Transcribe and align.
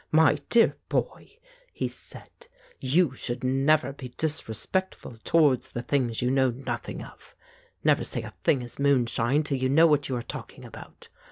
"My 0.11 0.37
dear 0.49 0.77
boy," 0.89 1.37
he 1.71 1.87
said, 1.87 2.47
"you 2.79 3.13
should 3.13 3.43
never 3.43 3.93
be 3.93 4.09
disrespectful 4.17 5.17
towards 5.23 5.73
the 5.73 5.83
things 5.83 6.23
you 6.23 6.31
know 6.31 6.49
nothing 6.49 7.03
of. 7.03 7.35
Never 7.83 8.03
say 8.03 8.23
a 8.23 8.33
thing 8.43 8.63
is 8.63 8.79
moonshine 8.79 9.43
till 9.43 9.59
you 9.59 9.69
know 9.69 9.85
what 9.85 10.09
you 10.09 10.15
are 10.15 10.23
talking 10.23 10.65
about. 10.65 11.09